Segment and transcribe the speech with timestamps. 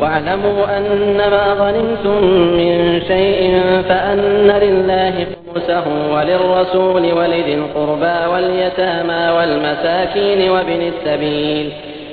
[0.00, 2.24] واعلموا أنما غنمتم
[2.60, 11.72] من شيء فأن لله خمسه وللرسول ولذي القربى واليتامى والمساكين وابن السبيل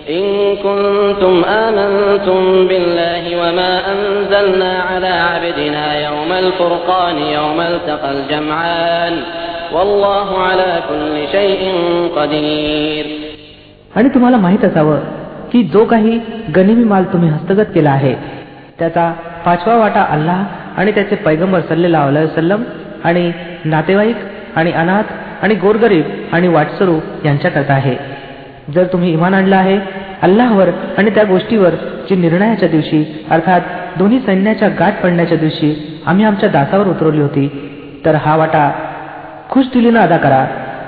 [0.09, 9.13] إن كنتم آمنتم بالله وما أنزلنا على عبدنا يوم الفرقان يوم التقى الجمعان
[9.73, 11.61] والله على كل شيء
[12.17, 13.05] قدير
[13.95, 14.99] आणि तुम्हाला माहीत असावं
[15.54, 16.18] की जो काही
[16.56, 18.14] गनिमी माल तुम्ही हस्तगत केला आहे
[18.78, 19.12] त्याचा
[19.44, 20.42] पाचवा वाटा अल्लाह
[20.80, 22.62] आणि त्याचे पैगंबर सल्लेला सल्लम
[23.04, 23.30] आणि
[23.64, 24.16] नातेवाईक
[24.56, 25.12] आणि अनाथ
[25.42, 27.96] आणि गोरगरीब आणि वाटसरू यांच्याकरता आहे.
[28.74, 29.78] जर तुम्ही इमान आणलं आहे
[30.22, 31.74] अल्लाहवर आणि त्या गोष्टीवर
[32.08, 33.60] जी निर्णयाच्या दिवशी अर्थात
[33.98, 37.48] दोन्ही सैन्याच्या गाठ पडण्याच्या दिवशी आम्ही आमच्या दासावर उतरवली होती
[38.04, 38.70] तर हा वाटा
[39.50, 40.46] खुश दिलीनं अदा करा.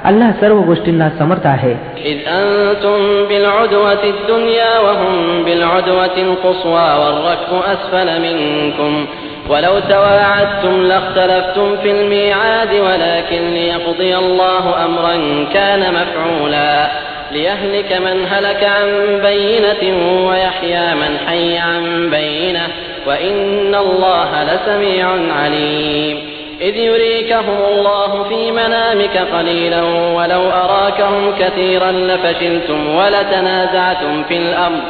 [0.09, 1.73] अल्लाह सर्व गोष्टींना समर्थ आहे
[2.11, 9.05] إذ أنتم بالعدوة الدنيا وهم بالعدوة القصوى والركب أسفل منكم
[9.49, 15.15] ولو تواعدتم لاختلفتم في الميعاد ولكن ليقضي الله أمرا
[15.53, 16.87] كان مفعولا
[17.31, 18.87] ليهلك من هلك عن
[19.29, 19.83] بينة
[20.29, 22.67] ويحيى من حي عن بينة
[23.07, 25.05] وإن الله لسميع
[25.41, 26.17] عليم
[26.61, 29.81] إذ يريكهم الله في منامك قليلا
[30.17, 34.81] ولو أراكهم كثيرا لفشلتم ولتنازعتم في الأمر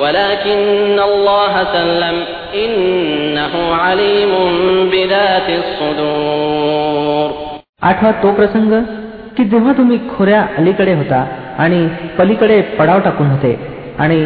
[0.00, 2.16] ولكن الله سلم
[2.54, 4.32] إنه عليم
[4.92, 7.28] بذات الصدور
[7.82, 8.72] आठवा तो प्रसंग
[9.36, 11.20] की जेव्हा तुम्ही खोऱ्या अलीकडे होता
[11.58, 11.80] आणि
[12.18, 13.52] पलीकडे पडाव टाकून होते
[13.98, 14.18] आणि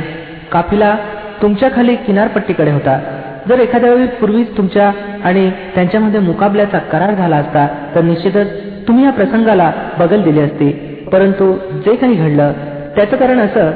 [0.53, 0.95] काफिला
[1.43, 2.99] तुमच्या खाली किनारपट्टीकडे होता
[3.49, 4.91] जर एखाद्या वेळी पूर्वीच तुमच्या
[5.24, 8.48] आणि त्यांच्यामध्ये मुकाबल्याचा करार झाला असता तर निश्चितच
[8.88, 10.72] तुम्ही या प्रसंगाला बगल दिली असती.
[11.12, 12.54] परंतु जे काही घडलं
[12.96, 13.72] त्याचं कारण असं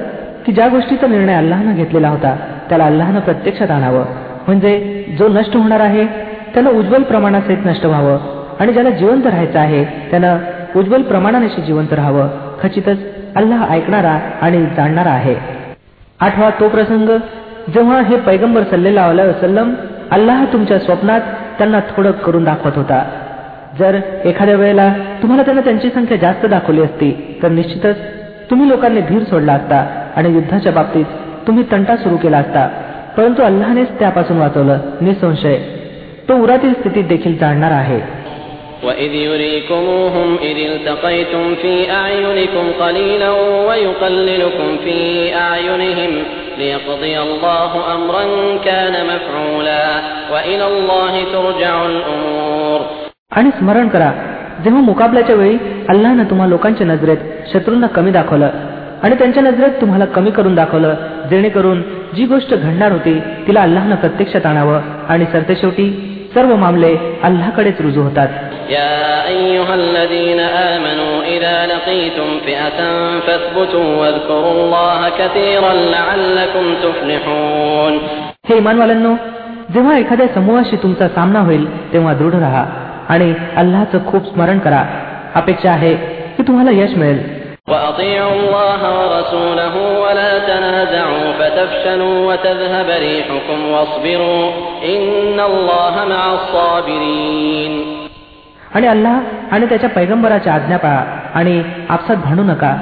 [0.46, 2.36] की ज्या गोष्टीचा निर्णय अल्लाहनं घेतलेला होता
[2.70, 4.06] त्याला अल्लाहनं प्रत्यक्षात आणावं.
[4.48, 6.06] म्हणजे जो नष्ट होणार आहे
[6.54, 8.18] त्याला उज्ज्वल प्रमाणासहित नष्ट व्हावं.
[8.60, 10.38] आणि ज्याला जिवंत राहायचं आहे त्यानं
[10.76, 12.28] उज्ज्वल प्रमाणाने जिवंत राहावं.
[12.64, 12.98] खचितच
[13.36, 15.36] अल्लाह ऐकणारा आणि जाणणारा आहे.
[16.20, 17.10] आठवा तो प्रसंग
[17.74, 19.74] जेव्हा हे पैगंबर सल्लेला वसलम
[20.11, 21.21] अल्लाह तुमच्या स्वप्नात
[21.59, 23.03] त्यांना थोडं करून दाखवत होता
[23.79, 24.89] जर एखाद्या वेळेला
[25.23, 27.11] तुम्हाला त्यानं त्यांची संख्या जास्त दाखवली असती
[27.43, 27.97] तर निश्चितच
[28.51, 29.85] तुम्ही लोकांनी धीर सोडला असता
[30.17, 31.05] आणि युद्धाच्या बाबतीत
[31.47, 32.67] तुम्ही तंटा सुरू केला असता
[33.17, 35.57] परंतु अल्लाहनेच त्यापासून वाचवलं निसंशय
[36.29, 38.01] तो उरातील स्थितीत देखील जाणणार आहे
[38.85, 43.31] وإذ يريكموهم إذ التقيتم في أعينكم قليلا
[43.69, 44.99] ويقللكم في
[45.35, 46.13] أعينهم
[46.61, 48.25] ليقضي الله أمرا
[48.65, 49.85] كان مفعولا
[50.33, 52.81] وإلى الله ترجع الأمور
[53.31, 54.11] आणि स्मरण करा
[54.65, 55.57] जेव्हा मुकाबल्याच्या वेळी
[55.89, 57.19] अल्लानं तुम्हा लोकांच्या नजरेत
[57.53, 58.51] शत्रूंना कमी दाखवलं
[59.03, 60.95] आणि त्यांच्या नजरेत तुम्हाला कमी करून दाखवलं
[61.31, 61.83] जेणेकरून
[62.15, 65.89] जी गोष्ट घडणार होती तिला अल्लाहनं प्रत्यक्षात आणावं आणि सरतेशेवटी
[66.35, 68.29] सर्व मामले अल्लाहकडेच रुजू होतात
[68.71, 72.81] يا أيها الذين آمنوا إذا لقيتم فئة
[73.27, 77.93] فاثبتوا واذكروا الله كثيرا لعلكم تفلحون
[78.49, 79.13] हे इमानवाल्यांनो
[79.75, 82.65] जेव्हा एखाद्या समूहाशी तुमचा सामना होईल तेव्हा दृढ राहा
[83.09, 84.83] आणि अल्लाचं खूप स्मरण करा
[85.35, 85.95] अपेक्षा आहे
[86.37, 87.21] की तुम्हाला यश मिळेल
[87.69, 94.45] وأطيعوا الله ورسوله ولا تنازعوا فتفشلوا وتذهب ريحكم واصبروا
[94.93, 97.73] إن الله مع الصابرين
[98.75, 99.19] आणि अल्लाह
[99.55, 101.03] आणि त्याच्या पैगंबराच्या आज्ञा पाळा
[101.35, 102.73] आणि आपसात भांडू नका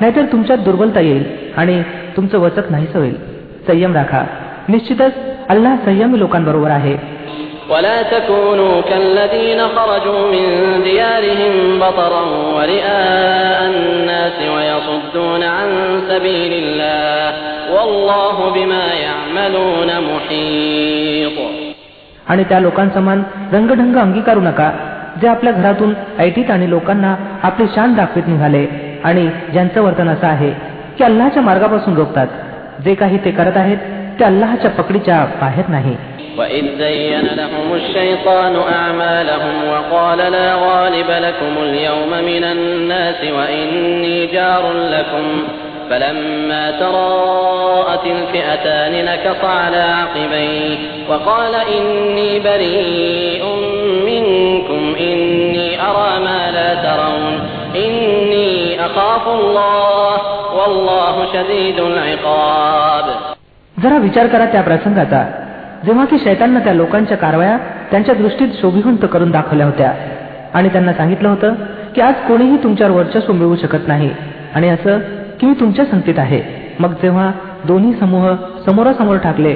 [0.00, 1.24] नाहीतर तुमच्यात दुर्बलता येईल
[1.56, 1.82] आणि
[2.16, 3.16] तुमचं वचक नाहीच होईल
[3.66, 4.22] संयम राखा
[4.68, 5.12] निश्चितच
[5.48, 6.96] अल्लाह संयमी लोकांबरोबर आहे
[7.70, 10.46] ولا تكونوا كالذين خرجوا من
[10.84, 12.24] ديارهم بطرا
[12.56, 15.68] ورئاء الناس ويصدون عن
[16.08, 17.32] سبيل الله
[17.74, 21.36] والله بما يعملون محيط
[22.30, 23.22] आणि त्या लोकांसमान
[23.52, 24.70] रंगढंग अंगीकारू नका
[25.22, 28.66] जे आपल्या घरातून ऐटीत आणि लोकांना आपली शान दाखवित निघाले
[29.04, 30.50] आणि ज्यांचं वर्तन असं आहे
[30.98, 32.26] की अल्लाच्या मार्गापासून रोखतात
[32.84, 33.78] जे काही ते करत आहेत
[34.20, 35.96] ते अल्लाच्या पकडीच्या बाहेर नाही
[36.38, 45.26] وإذ زين لهم الشيطان أعمالهم وقال لا غالب لكم اليوم من الناس وإني جار لكم
[45.90, 50.76] فلما تراءت الفئتان نكص على عقبيه
[51.08, 53.75] وقال إني بريء منكم
[54.96, 57.34] إني أرى ما لا ترون
[57.76, 58.50] إني
[58.80, 60.16] أخاف الله
[60.58, 63.06] والله شديد العقاب
[63.76, 65.22] जरा विचार करा त्या प्रसंगाचा
[65.84, 67.56] जेव्हा की शैतांना त्या लोकांच्या कारवाया
[67.90, 69.92] त्यांच्या दृष्टीत शोभिवंत करून दाखवल्या होत्या
[70.54, 71.54] आणि त्यांना सांगितलं होतं
[71.94, 74.10] की आज कोणीही तुमच्यावर वर्चस्व मिळवू शकत नाही
[74.54, 74.98] आणि असं
[75.40, 76.42] की मी तुमच्या संगतीत आहे
[76.80, 77.30] मग जेव्हा
[77.64, 78.28] दोन्ही समूह
[78.66, 79.54] समोरासमोर ठाकले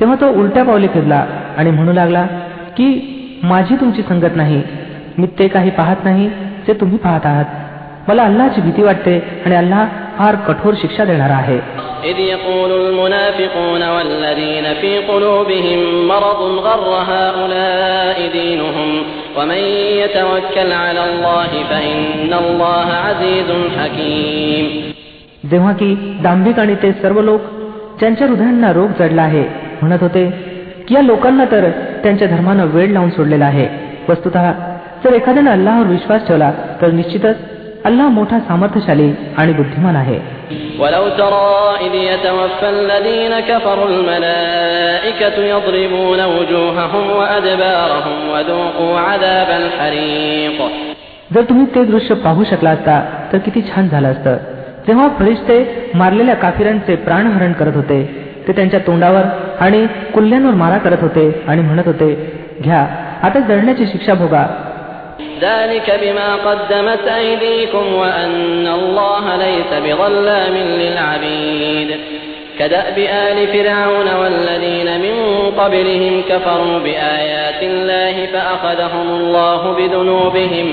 [0.00, 1.24] तेव्हा तो उलट्या पावले फिरला
[1.56, 2.24] आणि म्हणू लागला
[2.76, 2.88] की
[3.42, 4.62] माझी तुमची संगत नाही
[5.18, 6.28] मी ते काही पाहत नाही
[6.66, 9.84] ते तुम्ही पाहत आहात मला अल्लाची भीती वाटते आणि अल्लाह
[10.18, 11.60] फार कठोर शिक्षा देणारा आहे
[12.04, 18.90] إذ يقول المنافقون والذين في قلوبهم مرض غر هؤلاء دينهم
[19.36, 19.62] ومن
[20.02, 23.48] يتوكل على الله فإن الله عزيز
[23.78, 24.64] حكيم
[25.44, 25.88] जेव्हा की
[26.22, 27.40] दांभिक आणि ते सर्व लोक
[28.00, 29.44] ज्यांच्या हृदयांना रोग जडला आहे
[29.82, 30.24] म्हणत होते
[30.88, 31.68] की या लोकांना तर
[32.02, 33.66] त्यांच्या धर्मानं वेळ लावून सोडलेला आहे
[34.08, 34.36] वस्तुत
[35.04, 36.50] जर एखाद्याने अल्लावर विश्वास ठेवला
[36.80, 37.36] तर निश्चितच
[37.84, 40.18] अल्लाह मोठा सामर्थ्यशाली आणि बुद्धिमान आहे
[40.80, 41.48] ولو ترى
[41.86, 50.58] إذ يتوفى الذين كفروا الملائكة يضربون وجوههم وأدبارهم وذوقوا عذاب الحريق
[51.34, 52.96] जर तुम्ही ते दृश्य पाहू शकला असता
[53.32, 54.36] तर किती छान झालं असतं
[54.86, 55.56] जेव्हा फरिश्ते
[55.94, 57.98] मारलेल्या काफिरांचे प्राणहरण करत होते
[58.46, 59.24] ते त्यांच्या तोंडावर
[59.60, 62.08] आणि कुल्ल्यांवर मारा करत होते आणि म्हणत होते
[62.62, 62.80] घ्या
[63.22, 64.46] आता जळण्याची शिक्षा भोगा
[65.40, 71.90] ذلك بما قدمت أيديكم وأن الله ليس بظلام للعبيد
[72.58, 75.14] كدأب آل فرعون والذين من
[75.58, 80.66] قبلهم كفروا بآيات الله فأخذهم الله بذنوبهم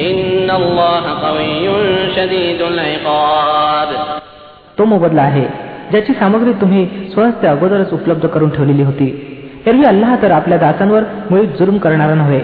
[0.00, 1.66] إن الله قوي
[2.16, 3.88] شديد العقاب
[4.78, 5.46] तो मोबदला आहे
[5.90, 9.08] ज्याची सामग्री तुम्ही स्वहस्ते अगोदरच उपलब्ध करून ठेवलेली होती
[9.66, 12.40] एरवी अल्लाह तर आपल्या दासांवर मुळीच जुलूम करणारा नव्हे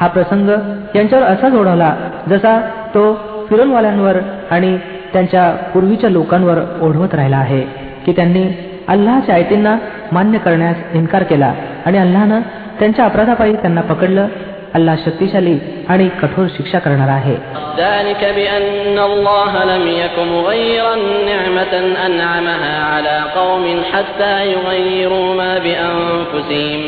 [0.00, 0.48] हा प्रसंग
[0.96, 1.94] यांच्यावर असा ओढवला
[2.28, 2.58] जसा
[2.94, 3.12] तो
[3.50, 4.18] फिरनवाल्यांवर
[4.50, 4.76] आणि
[5.12, 7.60] त्यांच्या पूर्वीच्या लोकांवर ओढवत राहिला आहे
[8.06, 8.44] की त्यांनी
[8.88, 9.76] अल्लाहच्या आयतींना
[10.12, 11.52] मान्य करण्यास इन्कार केला
[11.86, 12.40] आणि अल्लानं
[12.80, 14.26] त्यांच्या अपराधापायी त्यांना पकडलं
[14.74, 17.36] अल्लाह शक्तिशाली आणि कठोर शिक्षा करणार आहे
[17.78, 20.94] ذلك بأن الله لم يك مغيرا
[21.24, 21.74] نعمة
[22.06, 26.80] أنعمها على قوم حتى يغيروا ما بأنفسهم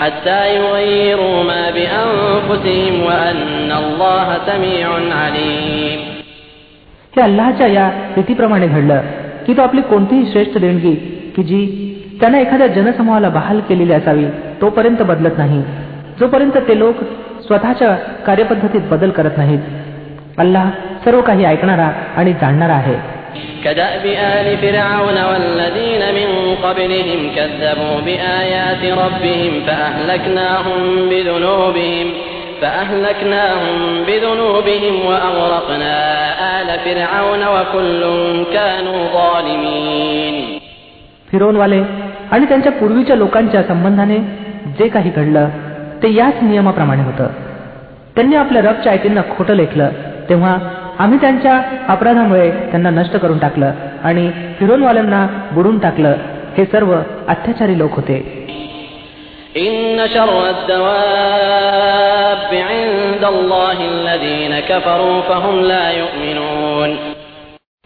[0.00, 4.88] حتى يغيروا ما بأنفسهم وأن الله سميع
[5.22, 5.98] عليم
[7.16, 9.00] हे अल्लाहच्या या रीतीप्रमाणे घडलं
[9.46, 10.94] की तो आपली कोणतीही श्रेष्ठ देणगी
[11.36, 11.60] की जी
[12.20, 14.24] त्यानं एखाद्या जनसमूहाला बहाल केलेली असावी
[14.60, 15.60] तोपर्यंत बदलत नाही
[16.20, 17.02] जोपर्यंत ते लोक
[17.46, 17.94] स्वतःच्या
[18.26, 20.68] कार्यपद्धतीत बदल करत नाहीत अल्लाह
[21.04, 22.94] सर्व काही ऐकणारा आणि जाणणारा आहे
[23.64, 26.28] كدأب آل فرعون والذين من
[26.64, 32.06] قبلهم كذبوا بآيات ربهم فأهلكناهم بذنوبهم
[32.62, 35.96] فأهلكناهم بذنوبهم وأغرقنا
[36.60, 38.02] آل فرعون وكل
[38.52, 40.36] كانوا ظالمين
[41.32, 41.80] फिरोनवाले
[42.30, 44.18] आणि त्यांच्या पूर्वीच्या लोकांच्या संबंधाने
[44.78, 45.48] जे काही घडलं
[46.02, 47.26] ते याच नियमाप्रमाणे होतं
[48.14, 49.88] त्यांनी आपल्या रबच्या आयतींना खोटं लेखलं
[50.28, 50.56] तेव्हा
[51.01, 53.71] आम्ही त्यांच्या अपराधामुळे त्यांना नष्ट करून टाकलं
[54.03, 56.15] आणि फिरोनवाल्यांना बुडून टाकलं.
[56.57, 56.93] हे सर्व
[57.27, 58.17] अत्याचारी लोक होते.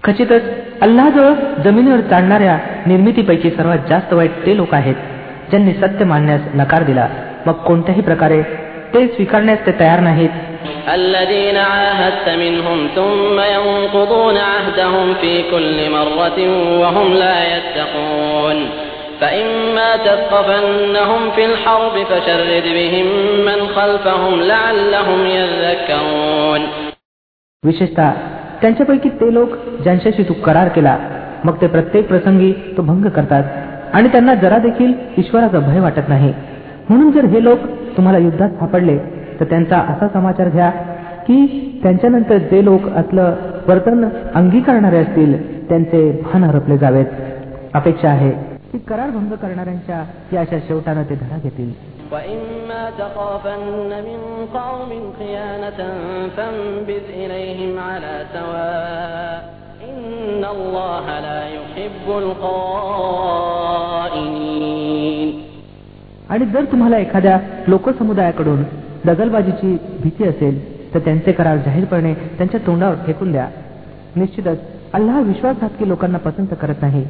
[0.03, 0.43] खचितच
[0.81, 1.33] अल्लाजवळ
[1.63, 4.95] जमिनीवर चालणाऱ्या निर्मितीपैकी सर्वात जास्त वाईट ते लोक आहेत
[5.49, 7.07] ज्यांनी सत्य मानण्यास नकार दिला.
[7.45, 8.43] मग कोणत्याही प्रकारे
[8.94, 10.30] ते स्वीकारण्यास ते तयार नाहीत
[10.88, 16.38] الذين عاهدت منهم ثم ينقضون عهدهم في كل مرة
[16.80, 18.58] وهم لا يتقون
[19.20, 23.06] فإما تثقفنهم في الحرب فشرد بهم
[23.44, 26.60] من خلفهم لعلهم يذكرون
[27.64, 28.10] विशेषतः
[28.60, 30.96] त्यांच्यापैकी ते लोक ज्यांच्याशी तू करार केला
[31.44, 33.44] मग ते प्रत्येक प्रसंगी तो भंग करतात
[33.94, 36.32] आणि त्यांना जरा देखील ईश्वराचा भय वाटत नाही
[36.88, 37.58] म्हणून जर हे लोक
[37.96, 38.96] तुम्हाला युद्धात सापडले
[39.40, 40.70] तर त्यांचा असा समाचार घ्या
[41.26, 41.36] की
[41.82, 43.34] त्यांच्यानंतर जे लोक असलं
[43.68, 45.32] वर्तन अंगीकारणारे असतील
[45.68, 47.06] त्यांचे भान हरपले जावेत
[47.74, 48.30] अपेक्षा आहे
[48.72, 50.02] की करार भंग करणाऱ्यांच्या
[50.32, 51.72] या अशा शेवटानं ते धडा घेतील
[52.12, 54.20] وإما تخافن من
[54.54, 55.80] قوم خيانة
[56.36, 59.38] فانبذ إليهم على سواء
[59.82, 62.06] إن الله لا يحب
[64.20, 65.43] الخائنين
[66.29, 68.63] आणि जर तुम्हाला एखाद्या लोकसमुदायाकडून
[69.05, 73.47] दगलबाजीची भीती असेल तर त्यांचे करार जाहीरपणे त्यांच्या तोंडावर फेकून द्या.
[74.15, 74.57] निश्चितच
[74.93, 77.05] अल्लाह विश्वासघातकी लोकांना पसंत करत नाही.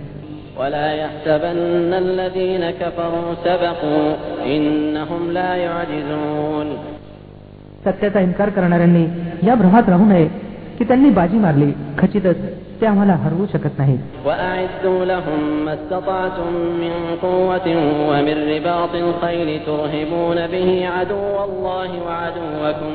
[7.85, 9.05] सत्याचा इन्कार करणाऱ्यांनी
[9.47, 10.29] या भ्रमात राहू नये
[10.77, 11.71] की त्यांनी बाजी मारली.
[11.97, 12.37] खचितच
[12.80, 16.52] ते आम्हाला हरवू शकत नाहीत وأعدوا لهم ما استطعتم
[16.82, 17.68] من قوة
[18.10, 22.94] ومن رباط الخيل ترهبون به عدو الله وعدوكم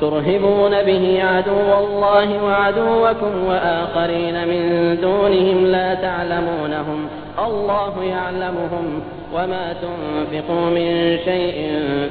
[0.00, 4.62] ترهبون به عدو الله وعدوكم وآخرين من
[5.00, 7.00] دونهم لا تعلمونهم
[7.46, 8.86] الله يعلمهم
[9.34, 10.88] وما تنفقوا من
[11.28, 11.56] شيء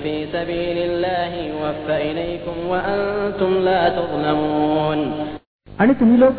[0.03, 4.99] في سبيل الله يوفى إليكم وأنتم لا تظلمون
[5.79, 6.35] आणि तुम्ही लोक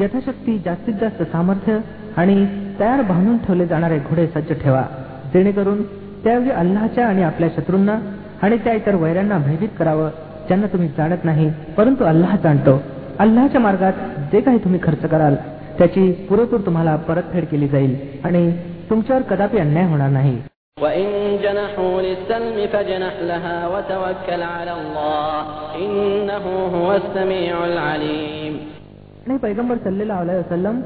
[0.00, 1.78] यथाशक्ती जास्तीत जास्त सामर्थ्य
[2.16, 2.46] आणि
[2.80, 4.82] तयार बांधून ठेवले जाणारे घोडे सज्ज ठेवा.
[5.34, 5.82] जेणेकरून
[6.24, 7.98] त्यावेळी अल्लाच्या आणि आपल्या शत्रूंना
[8.42, 10.08] आणि त्या इतर वैऱ्यांना भयभीत करावं
[10.46, 12.82] ज्यांना तुम्ही जाणत नाही परंतु अल्लाह जाणतो.
[13.18, 13.92] अल्लाच्या मार्गात
[14.32, 15.34] जे काही तुम्ही खर्च कराल
[15.78, 18.50] त्याची पुरेपूर तुम्हाला परतफेड केली जाईल आणि
[18.90, 20.40] तुमच्यावर कदापि अन्याय होणार नाही.
[29.28, 30.80] आणि पैगंबर सल्लेला वसलम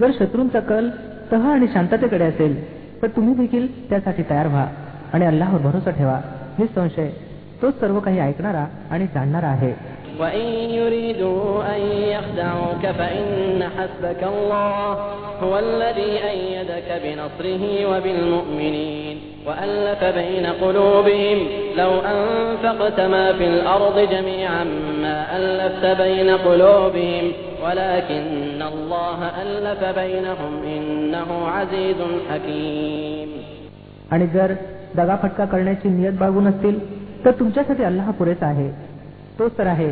[0.00, 0.88] जर शत्रूंचा कल
[1.32, 4.66] तह आणि शांततेकडे असेल तर तुम्ही देखील त्यासाठी तयार व्हा
[5.12, 6.20] आणि अल्लावर भरोसा ठेवा.
[6.58, 7.08] निसंशय
[7.62, 9.96] तो सर्व काही ऐकणारा आणि जाणणारा आहे.
[19.46, 21.38] وألف بين قلوبهم
[21.76, 24.64] لو أنفقت ما في الأرض جميعا
[25.02, 27.26] ما ألفت بين قلوبهم
[27.65, 33.29] ولكن الله ألف بينهم إنه عزيز حكيم
[34.11, 34.53] आणि जर
[34.95, 36.79] दगाफटका करण्याची नियत बाळगून असतील
[37.25, 38.69] तर तुमच्यासाठी अल्लाह पुरेसा आहे
[39.39, 39.89] तोच तर आहे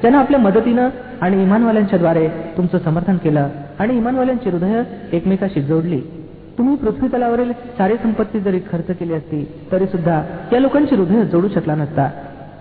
[0.00, 0.88] ज्यानं आपल्या मदतीनं
[1.20, 2.26] आणि इमानवाल्यांच्या द्वारे
[2.56, 3.48] तुमचं समर्थन केलं
[3.78, 6.00] आणि इमानवाल्यांची हृदय एकमेकाशी जोडली
[6.58, 11.48] तुम्ही पृथ्वी तलावरील सारी संपत्ती जरी खर्च केली असती तरी सुद्धा या लोकांची हृदय जोडू
[11.48, 12.08] शकला नसता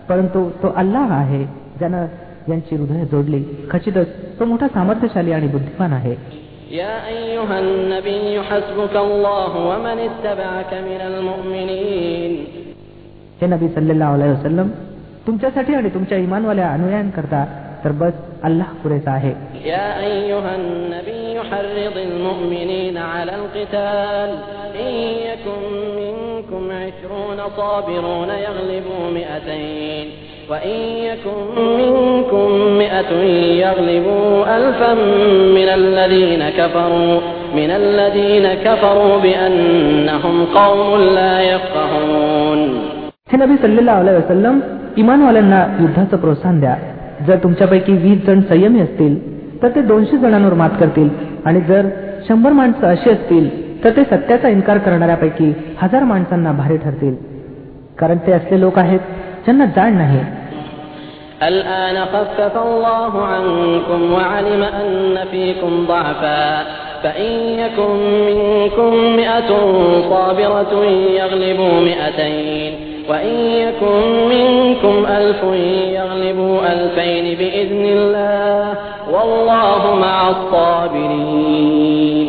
[0.10, 1.44] परंतु तो अल्लाह आहे
[1.80, 2.06] ज्यानं
[2.50, 3.42] यांची हृदय जोडली
[3.72, 6.16] खचितच तो मोठा सामर्थ्यशाली आणि बुद्धिमान आहे
[6.72, 12.34] يا أيها النبي حسبك الله ومن اتبعك من المؤمنين
[13.42, 14.70] हे नबी सल्लेला वसलम
[15.28, 17.42] तुमच्यासाठी आणि तुमच्या इमानवाल्या अनुयायांकरता
[17.84, 18.14] तर बस
[18.44, 19.34] अल्लाह पुरेसा आहे
[19.66, 24.30] يا أيها النبي حرض المؤمنين على القتال
[24.80, 24.94] إن
[25.30, 25.62] يكن
[26.00, 30.08] منكم عشرون صابرون يغلبوا مئتين
[30.50, 30.78] وإن
[31.08, 31.40] يكن
[31.78, 33.12] منكم مئة
[33.66, 34.94] يغلبوا ألفا
[35.58, 37.20] من الذين كفروا
[37.56, 42.60] من الذين كفروا بأنهم قوم لا يفقهون
[43.32, 44.60] हे नबी सल्लेला वसलम
[44.98, 46.76] इमानवाल्यांना युद्धाचं प्रोत्साहन द्या
[47.28, 49.14] जर तुमच्यापैकी वीस जण संयमी असतील
[49.62, 51.10] तर ते दोनशे जणांवर मात करतील
[51.46, 51.90] आणि जर
[52.28, 53.48] शंभर माणसं अशी असतील
[53.84, 55.52] तर ते सत्याचा इन्कार करणाऱ्यापैकी
[55.82, 57.16] हजार माणसांना भारी ठरतील
[58.00, 59.00] कारण ते असले लोक आहेत
[59.46, 60.22] ज्यांना जाण नाही
[61.42, 66.64] الآن خفف الله عنكم وعلم أن فيكم ضعفا
[67.04, 67.32] فإن
[67.64, 67.94] يكن
[68.30, 69.52] منكم مئة
[70.10, 70.74] صابرة
[71.20, 72.72] يغلبوا مئتين
[73.10, 75.44] وإن يكن منكم ألف
[76.00, 78.64] يغلبوا ألفين بإذن الله
[79.12, 82.28] والله مع الصابرين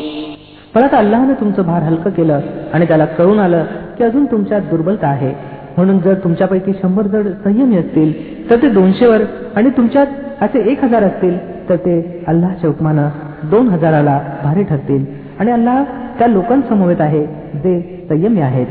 [0.74, 2.40] परत अल्लाहने तुमचं भार हलकं केलं
[2.74, 3.64] आणि त्याला कळून आलं
[3.98, 5.32] की अजून तुमच्यात दुर्बलता आहे
[5.76, 8.12] म्हणून जर तुमच्यापैकी शंभर जण संयमी असतील
[8.50, 9.22] तर ते दोनशेवर
[9.56, 11.96] आणि तुमच्यात असे एक हजार असतील तर ते
[12.28, 13.08] अल्लाच्या हुकमानं
[13.50, 15.04] दोन हजाराला भारी ठरतील
[15.38, 15.82] आणि अल्लाह
[16.18, 17.24] त्या लोकांसमवेत आहे
[17.64, 18.66] जे संयमी आहेत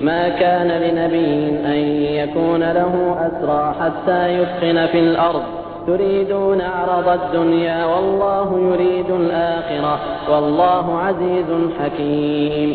[0.00, 1.32] ما كان لنبي
[1.66, 1.80] أن
[2.14, 2.94] يكون له
[3.26, 5.42] أسرى حتى يثخن في الأرض
[5.86, 9.94] تريدون عرض الدنيا والله يريد الآخرة
[10.30, 11.48] والله عزيز
[11.78, 12.70] حكيم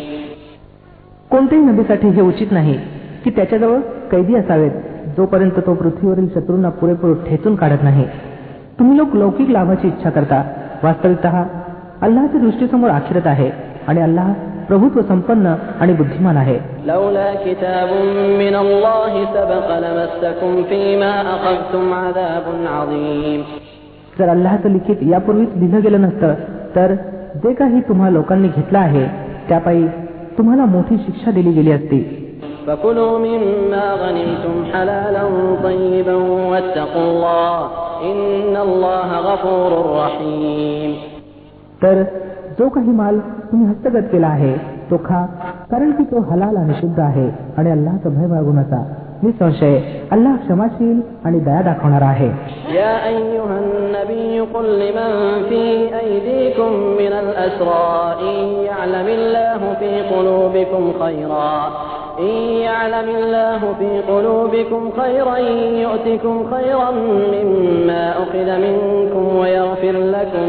[1.30, 2.76] कोणत्याही नबीसाठी हे उचित नाही
[3.25, 3.79] की त्याच्याजवळ
[4.11, 4.71] कैदी असावेत
[5.17, 8.05] जोपर्यंत तो पृथ्वीवरील शत्रूंना पुरेपूर ठेचून काढत नाही.
[8.79, 10.43] तुम्ही लोक लौकिक लाभाची इच्छा करता.
[10.83, 11.25] वास्तविकत
[12.01, 13.51] अल्लाच्या दृष्टीसमोर आखिरत आहे
[13.87, 14.33] आणि अल्लाह
[14.67, 16.59] प्रभुत्व संपन्न आणि बुद्धिमान आहे.
[24.19, 26.33] जर अल्लाहचं लिखित यापूर्वीच लिहिलं गेलं नसतं
[26.75, 26.93] तर
[27.43, 29.07] जे काही तुम्हा लोकांनी घेतलं आहे
[29.49, 29.87] त्यापायी
[30.37, 32.21] तुम्हाला मोठी शिक्षा दिली गेली असती.
[32.66, 35.22] فكلوا مما غنمتم حلالا
[35.64, 36.14] طيبا
[36.50, 37.56] واتقوا الله
[38.10, 40.90] إن الله غفور رحيم
[41.82, 41.96] तर
[42.58, 43.18] जो काही माल
[43.50, 44.54] तुम्ही हस्तगत केला आहे
[44.90, 45.20] तो खा
[45.70, 48.80] कारण की तो हलाल आणि शुद्ध आहे आणि अल्लाहचा भय बाळगून असा
[49.22, 49.76] निसंशय
[50.12, 52.30] अल्लाह क्षमाशील आणि दया दाखवणारा आहे
[52.80, 55.12] يا أيها النبي قل لمن
[55.48, 55.62] في
[56.02, 57.88] أيديكم من الأسرى
[58.30, 58.38] إن
[58.68, 61.52] يعلم الله في قلوبكم خيرا
[62.20, 62.34] إن
[62.66, 65.36] يعلم الله في قلوبكم خيرا
[65.84, 66.90] يؤتكم خيرا
[67.34, 70.48] مما أخذ منكم ويغفر لكم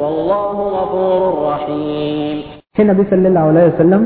[0.00, 1.20] والله غفور
[1.52, 2.36] رحيم
[2.78, 4.04] हे नबी सल्लेल्लाहु अलैहि वसल्लम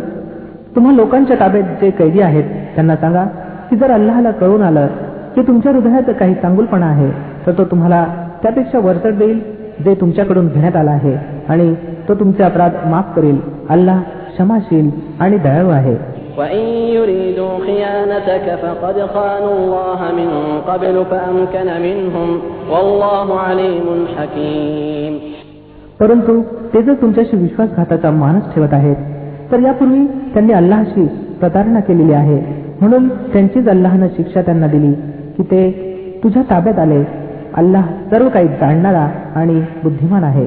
[0.77, 2.45] तुम्हा लोकांच्या ताब्यात जे कैदी आहेत
[2.75, 3.25] त्यांना सांगा
[3.71, 4.87] की जर अल्लाहला कळून आलं
[5.35, 7.11] की तुमच्या हृदयात काही चांगुलपणा आहे
[7.47, 8.05] तर तो तुम्हाला
[8.43, 9.39] त्यापेक्षा वरचढ देईल
[9.85, 11.15] जे तुमच्याकडून घेण्यात आला आहे
[11.49, 11.75] आणि
[12.09, 13.39] तो तुमचे अपराध माफ करेल
[13.71, 14.01] अल्लाह
[14.35, 15.95] क्षमाशील आणि दयाळू आहे
[16.39, 16.65] وإن
[16.97, 20.31] يريدوا خيانتك فقد خانوا الله من
[20.69, 22.29] قبل فأمكن منهم
[22.71, 25.13] والله عليم حكيم
[26.01, 26.33] परंतु
[26.73, 28.97] ते जर तुमच्याशी विश्वासघाताचा मानस ठेवत आहेत
[29.53, 31.05] तर यापूर्वी त्यांनी अल्लाहशी
[31.41, 32.39] प्रतारणा केलेली आहे
[32.81, 34.93] म्हणून त्यांचीच अल्लाहनं शिक्षा त्यांना दिली
[35.37, 35.61] की ते
[36.25, 37.03] तुझ्या ताब्यात आले
[37.57, 40.47] अल्लाह सर्व काही जाणणारा आणि बुद्धिमान आहे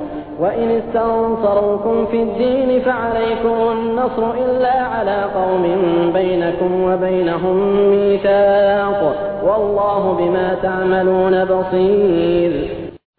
[0.40, 5.64] وإن استنصروكم في الدين فعليكم النصر إلا على قوم
[6.14, 7.56] بينكم وبينهم
[7.90, 9.00] ميثاق
[9.44, 12.52] والله بما تعملون بصير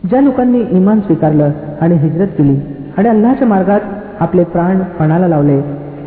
[0.09, 2.55] ज्या लोकांनी इमान स्वीकारलं आणि हिजरत केली
[2.97, 3.81] आणि अल्लाच्या मार्गात
[4.19, 5.59] आपले प्राण पणाला लावले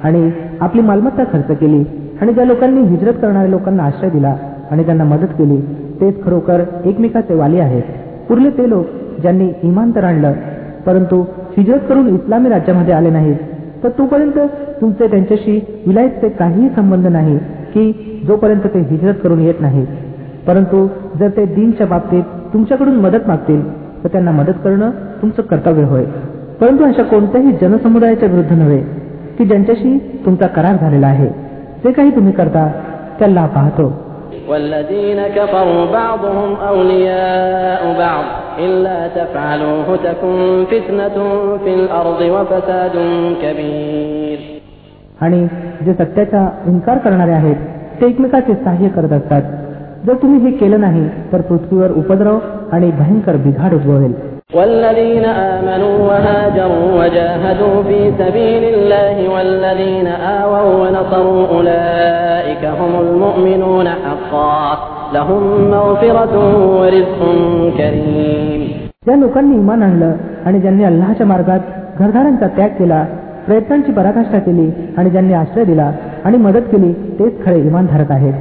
[0.02, 1.82] आणि आपली मालमत्ता खर्च केली
[2.20, 4.34] आणि ज्या लोकांनी हिजरत करणाऱ्या लोकांना आश्रय दिला
[4.70, 5.60] आणि त्यांना मदत केली
[6.00, 8.86] तेच खरोखर एकमेकाचे वाली आहेत उरले ते लोक
[9.22, 10.32] ज्यांनी इमान तर आणलं
[10.85, 11.25] परंतु
[11.57, 13.35] हिजरत करून इस्लामी राज्यामध्ये आले नाहीत.
[13.83, 14.39] तर तोपर्यंत
[14.81, 17.37] तुमचे त्यांच्याशी विलायतचे काहीही संबंध नाही
[17.73, 19.87] की जोपर्यंत ते हिजरत करून येत नाहीत.
[20.47, 20.87] परंतु
[21.19, 22.23] जर ते दिनच्या बाबतीत
[22.53, 24.89] तुमच्याकडून मदत मागतील तर त्यांना मदत करणं
[25.21, 26.05] तुमचं कर्तव्य होय.
[26.61, 28.77] परंतु अशा कोणत्याही जनसमुदायाच्या विरुद्ध नव्हे
[29.37, 31.27] की ज्यांच्याशी तुमचा करार झालेला आहे.
[31.83, 32.71] जे काही तुम्ही करता
[33.19, 34.04] त्याला पाहतो.
[34.48, 38.24] والذين كفروا بعضهم أولياء بعض
[38.58, 41.16] إلا تفعلوه تكن فتنة
[41.64, 42.94] في الأرض وفساد
[43.42, 44.38] كبير
[45.22, 45.40] आणि
[45.84, 47.56] जे सत्याचा इन्कार करणारे आहेत
[48.00, 49.42] ते एकमेकाचे सहाय्य करत असतात
[50.06, 52.38] जर तुम्ही हे केलं नाही तर पृथ्वीवर उपद्रव
[52.72, 54.12] आणि भयंकर बिघाड उद्भवेल
[54.54, 60.06] والذين آمنوا وهاجروا وجاهدوا في سبيل الله والذين
[60.40, 64.78] آووا ونصروا أولئك هم المؤمنون حقا
[65.14, 66.34] لهم مغفرة
[66.80, 67.20] ورزق
[67.78, 68.62] كريم
[69.06, 70.12] ज्या लोकांनी इमान आणलं
[70.46, 71.60] आणि ज्यांनी अल्लाहच्या मार्गात
[71.98, 73.04] घरदारांचा त्याग केला
[73.46, 75.90] प्रयत्नांची पराकाष्ठा केली आणि ज्यांनी आश्रय दिला
[76.24, 78.34] आणि मदत केली तेच खरे इमानधारक आहेत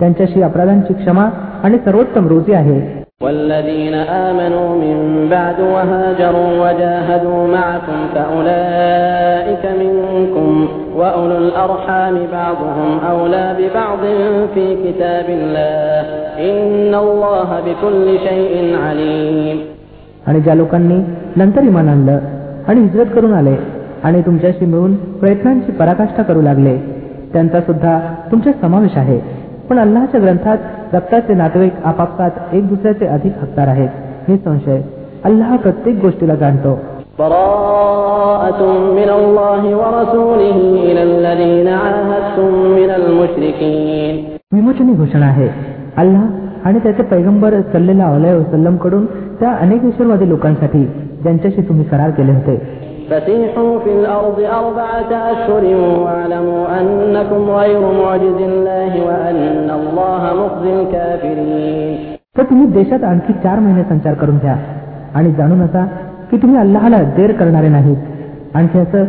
[0.00, 1.28] त्यांच्याशी अपराधांची क्षमा
[1.64, 3.94] आणि सर्वोत्तम रोजी आहे والذين
[4.28, 4.96] آمنوا من
[5.30, 14.02] بعد وهاجروا وجاهدوا معكم فأولئك منكم وأولو الأرحام بعضهم أولى ببعض
[14.54, 16.00] في كتاب الله
[16.50, 18.54] إن الله بكل شيء
[18.86, 19.58] عليم
[20.26, 20.98] आणि ज्या लोकांनी
[21.36, 22.18] नंतर इमान आणलं
[22.68, 23.56] आणि हिजरत करून आले
[24.02, 26.76] आणि तुमच्याशी मिळून प्रयत्नांची पराकाष्ठा करू लागले
[27.32, 27.98] त्यांचा सुद्धा
[28.30, 29.18] तुमच्या समावेश आहे
[29.69, 30.57] पण अल्लाच्या ग्रंथात
[30.93, 33.89] रक्ताचे नातेवाईक आपापसात एक दुसऱ्याचे अधिक हक्कार आहेत.
[34.27, 34.81] हे संशय
[35.23, 36.79] अल्लाह प्रत्येक गोष्टीला जाणतो.
[44.53, 45.49] विमोचनी घोषणा आहे.
[45.97, 46.23] अल्लाह
[46.63, 50.85] आणि त्याचे पैगंबर सल्लेला कडून त्या अनेक ईश्वरवादी लोकांसाठी
[51.21, 52.86] ज्यांच्याशी तुम्ही करार केले होते.
[53.09, 55.63] فسيحوا في الأرض أربعة أشهر
[56.03, 62.17] واعلموا أنكم غير معجز الله وأن الله مخزي الكافرين.
[62.37, 64.37] तर तुम्ही देशात आणखी चार महिने संचार करून
[65.15, 65.85] आणि जाणून असा
[66.31, 67.97] की तुम्ही अल्लाहाला देर करणारे नाहीत.
[68.53, 69.05] आणखी असं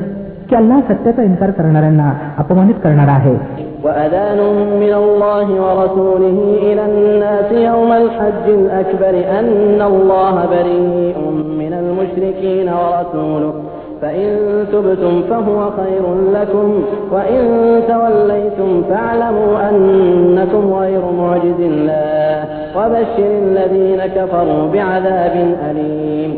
[0.48, 3.36] की अल्लाह सत्याचा इन्कार करणाऱ्यांना अपमानित करणारा आहे.
[3.84, 4.40] وأذان
[4.82, 11.18] من الله ورسوله إلى الناس يوم الحج الأكبر أن الله بريء
[11.60, 13.67] من المشركين ورسوله.
[14.01, 14.29] فإن
[14.71, 16.67] تبتم فهو خير لكم
[17.11, 17.43] وإن
[17.87, 22.37] توليتم فاعلموا أنكم غير معجز الله
[22.77, 25.35] وبشر الذين كفروا بعذاب
[25.69, 26.31] أليم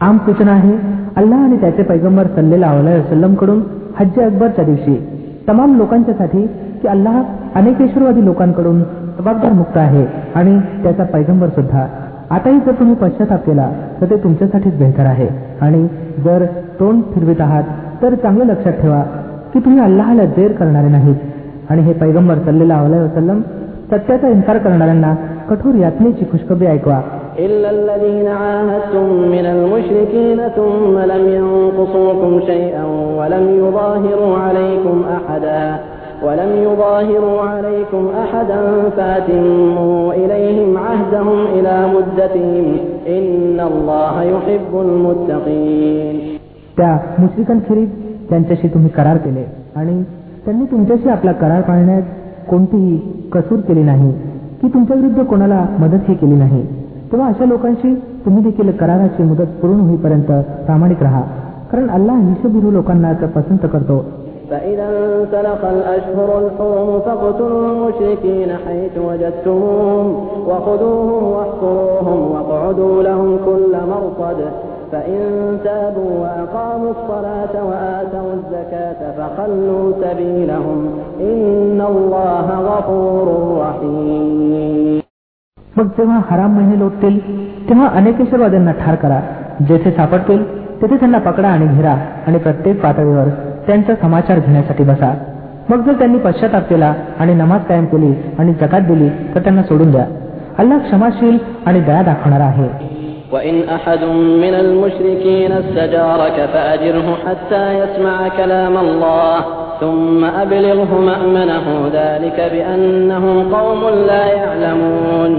[0.00, 0.72] आम सूचना आहे
[1.16, 3.60] अल्लाह आणि त्याचे पैगंबर सल्लेला वसलम कडून
[3.98, 4.96] हज्ज अकबरच्या दिवशी
[5.48, 6.46] तमाम लोकांच्यासाठी
[6.82, 7.22] की अल्लाह
[7.54, 8.82] अनेकेश्वरवादी लोकांकडून
[9.18, 11.86] जबाबदार मुक्त आहे आणि त्याचा पैगंबर सुद्धा
[12.30, 15.28] आताही जर तुम्ही पश्चाताप केला तर ते तुमच्यासाठीच बेहतर आहे
[15.60, 15.86] आणि
[16.24, 16.44] जर
[16.80, 17.64] तोंड फिरवित आहात
[18.02, 19.02] तर चांगलं लक्षात ठेवा
[19.54, 23.40] की तुम्ही अल्लाहला देर करणारे नाहीत आणि हे पैगंबर सल्लेला वसलम
[23.90, 25.14] सत्याचा इन्कार करणाऱ्यांना
[25.50, 27.00] कठोर यातनेची खुशखबरी ऐकवा
[27.38, 32.84] إلا الذين عاهدتم من المشركين ثم لم ينقصوكم شيئا
[33.18, 35.76] ولم يظاهروا عليكم أحدا
[36.22, 38.60] ولم يظاهروا عليكم أحدا
[38.96, 42.66] فأتموا إليهم عهدهم إلى مدتهم
[43.08, 46.16] إن الله يحب المتقين
[46.78, 47.88] त्या मुश्रिकांखेरीज
[48.30, 49.44] त्यांच्याशी तुम्ही करार केले
[49.76, 50.02] आणि
[50.44, 52.02] त्यांनी तुमच्याशी आपला करार पाळण्यात
[52.50, 52.96] कोणतीही
[53.32, 54.10] कसूर केली नाही
[54.62, 56.62] की तुमच्या विरुद्ध कोणाला मदतही केली नाही
[57.12, 60.30] तेव्हा अशा लोकांशी तुम्ही देखील कराराची मुदत पूर्ण होईपर्यंत
[60.66, 61.22] प्रामाणिक राहा
[61.72, 64.04] कारण अल्लाह हिशोबिरू लोकांना पसंत करतो
[64.50, 70.06] فإذا انسلخ الأشهر الحرم فاقتلوا المشركين حيث وجدتموهم
[70.48, 71.79] وخذوهم واحصروهم
[72.70, 74.40] واقعدوا لهم كل مرصد
[74.92, 75.22] فإن
[75.64, 80.78] تابوا وأقاموا الصلاة وآتوا الزكاة فخلوا سبيلهم
[81.20, 83.26] إن الله غفور
[83.62, 85.00] رحيم
[85.78, 87.16] मग जेव्हा हराम महिने लोटतील
[87.68, 89.20] तेव्हा अनेकेश्वरवाद्यांना ठार करा
[89.68, 90.44] जेथे सापडतील
[90.82, 91.94] तेथे त्यांना पकडा आणि घेरा
[92.26, 93.28] आणि प्रत्येक पातळीवर
[93.66, 95.12] त्यांचा समाचार घेण्यासाठी बसा
[95.70, 99.90] मग जर त्यांनी पश्चाताप केला आणि नमाज कायम केली आणि जकात दिली तर त्यांना सोडून
[99.90, 100.06] द्या
[100.58, 102.68] अल्लाह क्षमाशील आणि दया दाखवणारा आहे
[103.32, 104.02] وإن أحد
[104.42, 109.38] من المشركين استجارك فأجره حتى يسمع كلام الله
[109.80, 115.32] ثم أبلغه مأمنه ذلك بأنهم قوم لا يعلمون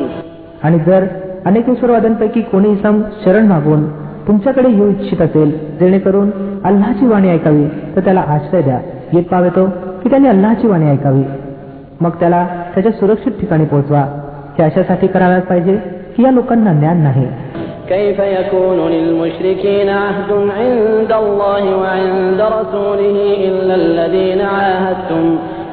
[0.63, 1.01] आणि जर
[1.45, 3.81] अनेकेश्वरवाद्यांपैकी कोणी इसम शरण मागून
[4.27, 6.29] तुमच्याकडे येऊ इच्छित असेल जेणेकरून
[6.65, 8.79] अल्लाची वाणी ऐकावी तर त्याला आश्रय द्या
[9.13, 9.65] येत पावेतो
[10.03, 11.23] की त्याने अल्लाची वाणी ऐकावी
[12.01, 14.05] मग त्याला त्याच्या सुरक्षित ठिकाणी पोहोचवा
[14.57, 15.75] हे अशासाठी करायलाच पाहिजे
[16.15, 17.27] की या लोकांना ज्ञान नाही
[17.89, 25.25] كيف يكون للمشركين عهد عند الله وعند رسوله إلا الذين عاهدتم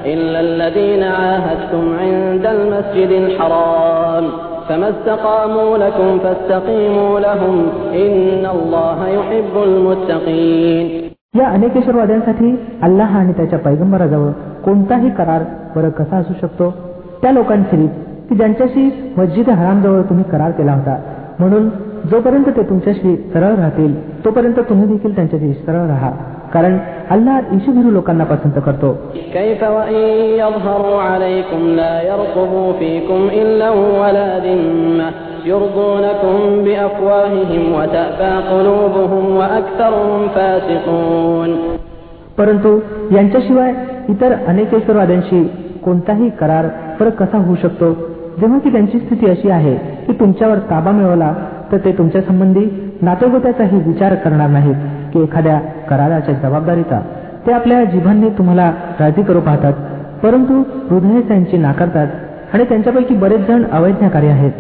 [0.07, 4.25] إلا الذين عاهدتم عند المسجد الحرام
[4.69, 7.57] فما استقاموا لكم فاستقيموا لهم
[7.95, 10.87] إن الله يحب المتقين
[11.35, 12.49] या अनेकेश्वरवाद्यांसाठी
[12.83, 14.31] अल्लाह आणि त्याच्या पैगंबराजवळ
[14.65, 15.43] कोणताही करार
[15.77, 16.71] बरं कसा असू शकतो
[17.23, 17.91] त्या लोकांखेरीज
[18.30, 21.02] की ज्यांच्याशी मस्जिद हरामजवळ तुम्ही करार केला होता.
[21.40, 21.70] म्हणून
[22.12, 26.12] जोपर्यंत ते तुमच्याशी सरळ राहतील तोपर्यंत तुम्ही देखील त्यांच्याशी सरळ राहा.
[26.54, 26.78] कारण
[27.10, 28.98] अल्ला ईशुभिरू लोकांना पसंत करतो.
[42.38, 42.80] परंतु
[43.12, 43.74] यांच्याशिवाय
[44.10, 45.52] इतर अनेकेश्वरवाद्यांशी
[45.86, 46.66] कोणताही करार
[47.00, 48.09] फरक कसा होऊ शकतो?
[48.38, 51.34] जेव्हा की त्यांची स्थिती अशी आहे की तुमच्यावर ताबा मिळवला
[51.72, 54.76] तर ते तुमच्या संबंधी नातेगोत्याचाही विचार करणार नाहीत
[55.14, 57.02] की एखाद्या कराराच्या जबाबदारीचा.
[57.48, 59.74] ते आपल्या जिभांनी तुम्हाला राजी करू पाहतात
[60.24, 62.08] परंतु हृदय त्यांची नाकारतात
[62.54, 64.52] आणि त्यांच्यापैकी बरेच जण अवैज्ञाकारी आहेत.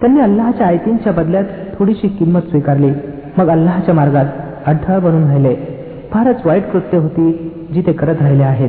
[0.00, 1.44] त्यांनी अल्लाच्या आयतींच्या बदल्यात
[1.78, 2.90] थोडीशी किंमत स्वीकारली.
[3.38, 4.24] मग अल्लाच्या मार्गात
[4.66, 5.54] अडथळा बनून राहिले.
[6.12, 8.68] फारच वाईट कृत्य होती जी ते करत राहिले आहेत.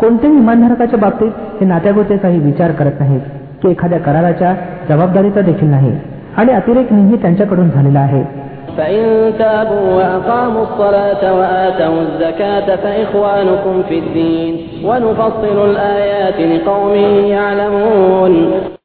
[0.00, 3.20] कोणत्याही इमानधारकाच्या बाबतीत हे नात्यागोत्याचाही विचार करत नाहीत
[3.62, 4.54] की एखाद्या कराराच्या
[4.88, 5.92] जबाबदारीचा देखील नाही.
[6.36, 8.40] आणि अतिरेक अतिरेकनेही त्यांच्याकडून झालेला आहे.
[8.77, 9.03] فإن
[9.39, 14.53] تابوا وأقاموا الصلاة وآتوا الزكاة فإخوانكم في الدين
[14.85, 16.93] ونفصل الآيات لقوم
[17.35, 18.33] يعلمون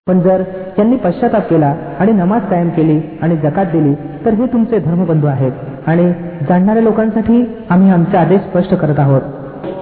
[0.08, 0.42] पण जर
[0.76, 3.94] त्यांनी पश्चाताप केला आणि नमाज कायम केली आणि जकात दिली
[4.24, 5.52] तर हे तुमचे धर्मबंधू आहेत
[5.86, 6.06] आणि
[6.48, 9.22] जाणणाऱ्या लोकांसाठी आम्ही आमचे आदेश स्पष्ट करत आहोत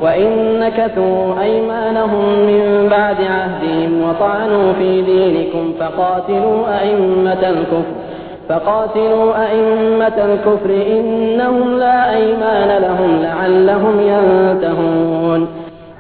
[0.03, 7.95] وإن نكثوا أيمانهم من بعد عهدهم وطعنوا في دينكم فقاتلوا أئمة الكفر
[8.49, 15.41] فقاتلوا أئمة الكفر إنهم لا أيمان لهم لعلهم ينتهون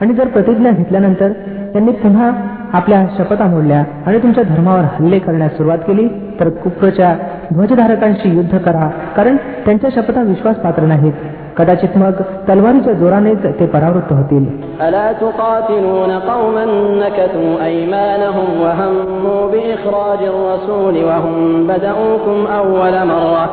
[0.00, 1.32] आणि जर प्रतिज्ञा घेतल्यानंतर
[1.72, 2.30] त्यांनी पुन्हा
[2.72, 6.06] आपल्या शपथा मोडल्या आणि तुमच्या धर्मावर हल्ले करण्यास सुरुवात केली
[6.40, 7.14] तर कुप्रच्या
[7.52, 11.12] ध्वजधारकांशी युद्ध करा कारण त्यांच्या शपथा विश्वास पात्र नाहीत
[11.58, 14.44] कदाचित मग तलवारीच्या जोरानेच ते परावृत्त होतील
[14.80, 16.64] ألا تقاتلون قوما
[17.02, 21.36] نكثوا أيمانهم وهموا بإخراج الرسول وهم
[21.66, 23.44] بدأوكم أول مرة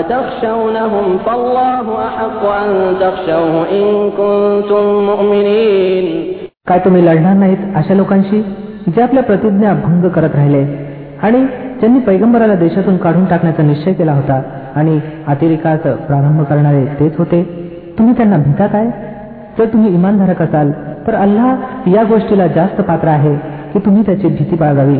[0.00, 3.86] أتخشونهم فالله أحق أن تخشوه إن
[4.18, 6.06] كنتم مؤمنين
[6.68, 8.40] काय तुम्ही लढणार नाहीत अशा लोकांशी
[8.88, 10.64] जे आपल्या प्रतिज्ञा भंग करत राहिले
[11.22, 11.40] आणि
[11.80, 14.40] ज्यांनी पैगंबराला देशातून काढून टाकण्याचा निश्चय केला होता
[14.76, 17.42] आणि अतिरेकाच प्रारंभ करणारे तेच होते
[17.98, 18.86] तुम्ही त्यांना भिता काय
[19.58, 20.70] जर तुम्ही इमानधारक असाल
[21.06, 23.34] तर अल्लाह या गोष्टीला जास्त पात्र आहे
[23.72, 24.98] की तुम्ही त्याची भीती बाळगावी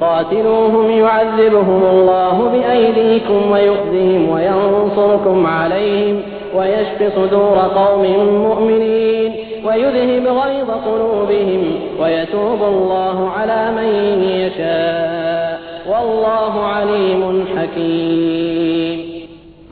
[0.00, 6.16] قاتلوهم يعذبهم الله بأيديكم ويخزهم وينصركم عليهم
[6.56, 8.02] ويشف صدور قوم
[8.46, 9.32] مؤمنين
[9.66, 11.62] ويذهب غيظ قلوبهم
[12.00, 13.90] ويتوب الله على من
[14.22, 18.93] يشاء والله عليم حكيم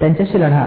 [0.03, 0.67] त्यांच्याशी लढा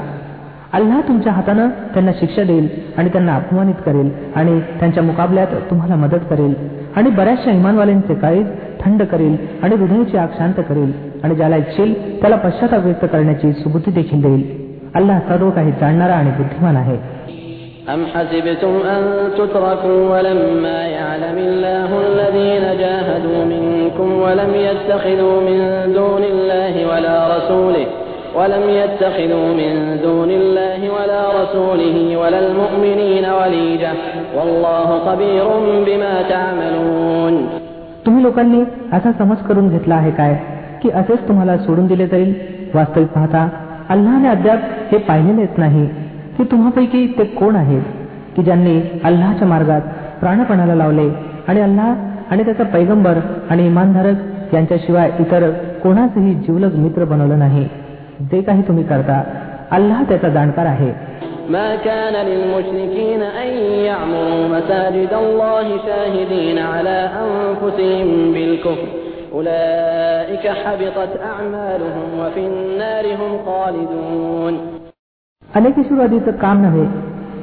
[0.73, 2.67] अल्लाह तुमच्या हातानं त्यांना शिक्षा देईल
[2.97, 6.53] आणि त्यांना अपमानित करेल आणि त्यांच्या मुकाबल्यात तुम्हाला मदत करेल
[6.95, 8.47] आणि बऱ्याचशा इमानवाल्यांचे काळीज
[8.81, 10.91] थंड करेल आणि हृदयाची आग शांत करेल
[11.23, 14.43] आणि ज्याला इच्छेल त्याला पश्चाताप व्यक्त करण्याची सुबुद्धी देखील देईल
[14.95, 16.99] अल्लाह सर्व काही जाणणारा आणि बुद्धिमान आहे
[17.89, 19.03] أم حسبتم أن
[19.37, 25.59] تتركوا ولما يعلم الله الذين جاهدوا منكم ولم يتخذوا من
[25.93, 27.85] دون الله ولا رسوله
[28.35, 33.93] ولم يتخذوا من دون الله ولا رسوله ولا المؤمنين وليجة
[34.35, 35.45] والله خبير
[35.87, 37.33] بما تعملون
[38.05, 38.61] तुम्ही लोकांनी
[38.93, 40.33] असा समज करून घेतला आहे काय
[40.83, 42.33] की असेच तुम्हाला सोडून दिले जाईल
[42.73, 43.47] वास्तविक पाहता
[43.89, 44.59] अल्लाने अद्याप
[44.91, 45.85] हे पाहिलेलेच नाही
[46.37, 47.83] की तुम्हापैकी ते कोण आहेत
[48.35, 49.81] की ज्यांनी अल्लाच्या मार्गात
[50.21, 51.07] प्राणपणाला लावले
[51.47, 51.93] आणि अल्लाह
[52.31, 53.17] आणि त्याचा पैगंबर
[53.49, 55.49] आणि इमानधारक यांच्याशिवाय इतर
[55.83, 57.67] कोणाचंही जीवलग मित्र बनवलं नाही
[58.31, 59.21] जे काही तुम्ही करता
[59.71, 60.91] अल्लाह त्याचा जाणकार आहे
[61.55, 63.49] ما كان للمشركين أن
[63.85, 68.87] يعمروا مساجد الله شاهدين على أنفسهم بالكفر
[69.33, 74.53] أولئك حبطت أعمالهم وفي النار هم خالدون
[75.49, 76.85] अनेकेश्वरवादीचं काम नव्हे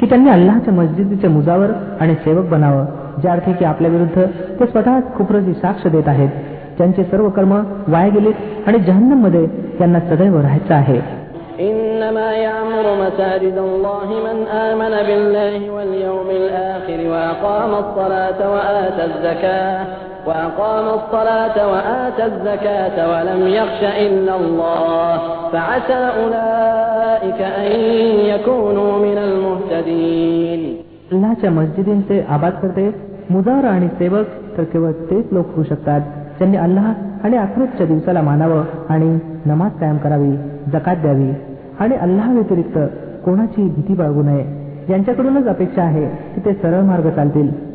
[0.00, 1.70] की त्यांनी अल्लाहच्या मस्जिदीच्या मुजावर
[2.00, 2.84] आणि सेवक बनावं
[3.20, 4.16] ज्या अर्थी की आपल्या विरुद्ध
[4.60, 6.30] ते स्वतः खुपरची साक्ष देत आहेत
[6.78, 7.52] त्यांचे सर्व कर्म
[7.92, 9.46] वाया गेलेत आणि जहन्नम मध्ये
[9.78, 11.00] त्यांना सदैव राहायचं आहे
[11.68, 19.78] إنما يعمر مساجد الله من آمن بالله واليوم الآخر وأقام الصلاة وآتى الزكاة
[20.26, 25.18] وأقام الصلاة وآتى الزكاة ولم يخش إلا الله
[25.52, 27.70] فعسى أولئك أن
[28.32, 30.60] يكونوا من المهتدين
[31.12, 32.84] अल्लाच्या मस्जिदींचे आबाद करते
[33.30, 36.00] मुजावर आणि सेवक तर केवळ तेच लोक होऊ शकतात
[36.37, 36.93] ज्यांनी अल्लाह
[37.23, 40.31] आणि अखरोतच्या दिवसाला मानावं आणि नमाज कायम करावी
[40.73, 41.31] जकात द्यावी
[41.79, 42.77] आणि अल्लाह व्यतिरिक्त
[43.25, 44.45] कोणाची भीती बाळगू नये.
[44.89, 47.72] यांच्याकडूनच अपेक्षा आहे की ते सरळ मार्ग चालतील.